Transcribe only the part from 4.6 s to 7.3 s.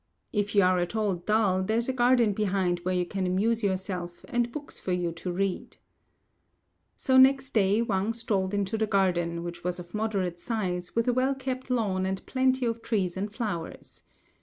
for you to read." So